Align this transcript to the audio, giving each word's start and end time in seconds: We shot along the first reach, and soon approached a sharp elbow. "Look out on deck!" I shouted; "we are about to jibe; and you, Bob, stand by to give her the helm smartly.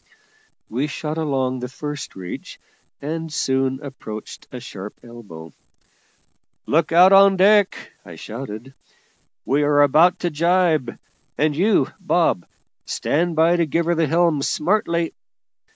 We 0.67 0.87
shot 0.87 1.19
along 1.19 1.59
the 1.59 1.67
first 1.69 2.15
reach, 2.15 2.59
and 3.03 3.31
soon 3.31 3.79
approached 3.83 4.47
a 4.51 4.59
sharp 4.59 4.95
elbow. 5.03 5.53
"Look 6.65 6.91
out 6.91 7.13
on 7.13 7.37
deck!" 7.37 7.91
I 8.03 8.15
shouted; 8.15 8.73
"we 9.45 9.61
are 9.61 9.83
about 9.83 10.17
to 10.21 10.31
jibe; 10.31 10.97
and 11.37 11.55
you, 11.55 11.89
Bob, 11.99 12.47
stand 12.85 13.35
by 13.35 13.57
to 13.57 13.67
give 13.67 13.85
her 13.85 13.93
the 13.93 14.07
helm 14.07 14.41
smartly. 14.41 15.13